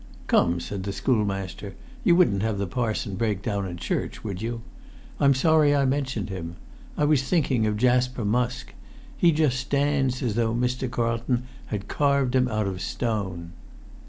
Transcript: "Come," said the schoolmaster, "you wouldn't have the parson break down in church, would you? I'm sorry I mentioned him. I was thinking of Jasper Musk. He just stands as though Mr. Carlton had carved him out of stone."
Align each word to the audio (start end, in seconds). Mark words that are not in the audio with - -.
"Come," 0.25 0.59
said 0.59 0.81
the 0.81 0.93
schoolmaster, 0.93 1.75
"you 2.03 2.15
wouldn't 2.15 2.41
have 2.41 2.57
the 2.57 2.65
parson 2.65 3.13
break 3.17 3.43
down 3.43 3.67
in 3.67 3.77
church, 3.77 4.23
would 4.23 4.41
you? 4.41 4.63
I'm 5.19 5.35
sorry 5.35 5.75
I 5.75 5.85
mentioned 5.85 6.29
him. 6.31 6.55
I 6.97 7.05
was 7.05 7.21
thinking 7.21 7.67
of 7.67 7.77
Jasper 7.77 8.25
Musk. 8.25 8.73
He 9.15 9.31
just 9.31 9.59
stands 9.59 10.23
as 10.23 10.33
though 10.33 10.55
Mr. 10.55 10.89
Carlton 10.89 11.43
had 11.67 11.87
carved 11.87 12.33
him 12.35 12.47
out 12.47 12.65
of 12.65 12.81
stone." 12.81 13.51